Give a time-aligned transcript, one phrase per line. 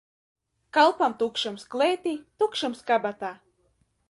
[0.77, 3.33] Kalpam tukšums klētī, tukšums kabatā.